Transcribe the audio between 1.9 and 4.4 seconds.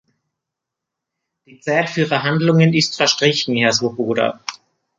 Verhandlungen ist verstrichen, Herr Swoboda.